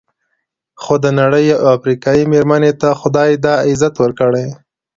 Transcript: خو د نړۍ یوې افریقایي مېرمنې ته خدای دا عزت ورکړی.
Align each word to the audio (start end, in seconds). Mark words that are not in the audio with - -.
خو 0.81 0.93
د 1.03 1.05
نړۍ 1.19 1.43
یوې 1.51 1.65
افریقایي 1.75 2.23
مېرمنې 2.33 2.71
ته 2.81 2.89
خدای 3.01 3.31
دا 3.45 3.55
عزت 3.69 3.93
ورکړی. 3.99 4.47